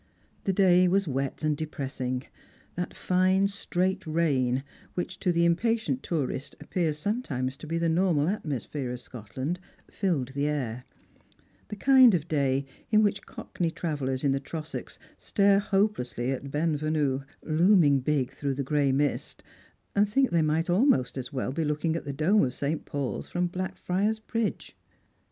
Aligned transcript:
_The 0.45 0.51
day 0.53 0.87
was 0.87 1.07
wet 1.07 1.43
and 1.43 1.55
depressing; 1.55 2.23
that 2.73 2.95
fine 2.95 3.47
straight 3.47 4.03
rain, 4.07 4.63
which 4.95 5.19
to 5.19 5.31
the 5.31 5.45
impatient 5.45 6.01
tourist 6.01 6.55
appears 6.59 6.97
sometimes 6.97 7.55
to 7.57 7.67
be 7.67 7.77
the 7.77 7.87
normal 7.87 8.27
atmosphere 8.27 8.89
of 8.91 8.99
Scotland, 8.99 9.59
filled 9.91 10.29
the 10.29 10.47
air; 10.47 10.85
the 11.67 11.75
kind 11.75 12.15
of 12.15 12.27
day 12.27 12.65
in 12.89 13.03
which 13.03 13.27
Cockney 13.27 13.69
travellers 13.69 14.23
in 14.23 14.33
theTrosachs 14.33 14.97
stare 15.19 15.59
hoj^elessly 15.59 16.33
at 16.33 16.49
Benvenue, 16.49 17.21
looming 17.43 17.99
big 17.99 18.31
throagh 18.31 18.55
the 18.55 18.63
gray 18.63 18.91
mist, 18.91 19.43
and 19.95 20.09
think 20.09 20.31
they 20.31 20.41
might 20.41 20.65
alrnost 20.65 21.15
as 21.15 21.31
well 21.31 21.51
be 21.51 21.63
looking 21.63 21.95
at 21.95 22.05
the 22.05 22.11
dome 22.11 22.41
of 22.43 22.55
St. 22.55 22.85
Paul's 22.85 23.27
from 23.27 23.45
Blackfriars 23.45 24.17
Bridge. 24.17 24.75